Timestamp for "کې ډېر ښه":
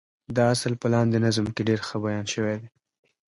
1.55-1.97